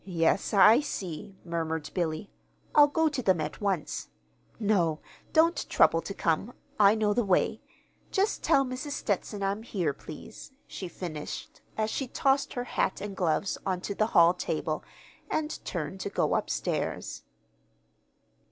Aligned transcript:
"Yes, 0.03 0.51
I 0.51 0.79
see," 0.79 1.35
murmured 1.45 1.91
Billy. 1.93 2.31
"I'll 2.73 2.87
go 2.87 3.07
to 3.07 3.21
them 3.21 3.39
at 3.39 3.61
once. 3.61 4.09
No, 4.59 4.99
don't 5.31 5.69
trouble 5.69 6.01
to 6.01 6.15
come. 6.15 6.53
I 6.79 6.95
know 6.95 7.13
the 7.13 7.23
way. 7.23 7.61
Just 8.09 8.41
tell 8.41 8.65
Mrs. 8.65 8.93
Stetson 8.93 9.43
I'm 9.43 9.61
here, 9.61 9.93
please," 9.93 10.53
she 10.65 10.87
finished, 10.87 11.61
as 11.77 11.91
she 11.91 12.07
tossed 12.07 12.53
her 12.53 12.63
hat 12.63 12.99
and 12.99 13.15
gloves 13.15 13.59
on 13.63 13.79
to 13.81 13.93
the 13.93 14.07
hall 14.17 14.33
table, 14.33 14.83
and 15.29 15.63
turned 15.63 15.99
to 15.99 16.09
go 16.09 16.33
upstairs. 16.33 17.21